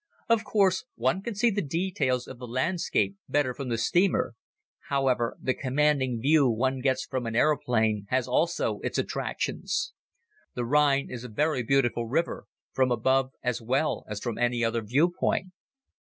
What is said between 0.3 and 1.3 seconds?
course, one